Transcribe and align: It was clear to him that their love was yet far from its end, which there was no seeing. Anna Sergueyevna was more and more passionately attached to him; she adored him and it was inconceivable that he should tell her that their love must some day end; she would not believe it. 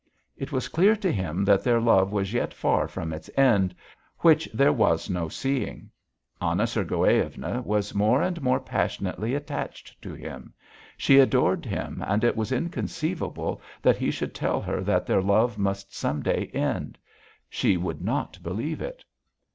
It 0.35 0.51
was 0.51 0.67
clear 0.67 0.95
to 0.95 1.11
him 1.11 1.45
that 1.45 1.63
their 1.63 1.79
love 1.79 2.11
was 2.11 2.33
yet 2.33 2.55
far 2.55 2.87
from 2.87 3.13
its 3.13 3.29
end, 3.37 3.75
which 4.21 4.49
there 4.51 4.73
was 4.73 5.11
no 5.11 5.29
seeing. 5.29 5.91
Anna 6.41 6.63
Sergueyevna 6.65 7.61
was 7.63 7.93
more 7.93 8.19
and 8.19 8.41
more 8.41 8.59
passionately 8.59 9.35
attached 9.35 10.01
to 10.01 10.15
him; 10.15 10.55
she 10.97 11.19
adored 11.19 11.65
him 11.67 12.03
and 12.07 12.23
it 12.23 12.35
was 12.35 12.51
inconceivable 12.51 13.61
that 13.83 13.97
he 13.97 14.09
should 14.09 14.33
tell 14.33 14.59
her 14.59 14.81
that 14.81 15.05
their 15.05 15.21
love 15.21 15.59
must 15.59 15.95
some 15.95 16.23
day 16.23 16.47
end; 16.47 16.97
she 17.47 17.77
would 17.77 18.01
not 18.01 18.39
believe 18.41 18.81
it. 18.81 19.05